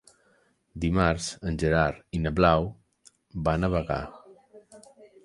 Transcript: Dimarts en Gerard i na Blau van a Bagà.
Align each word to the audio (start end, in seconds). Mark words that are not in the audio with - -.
Dimarts 0.85 1.27
en 1.51 1.59
Gerard 1.63 1.99
i 2.19 2.21
na 2.23 2.31
Blau 2.39 2.65
van 3.49 3.69
a 3.69 3.71
Bagà. 3.75 3.99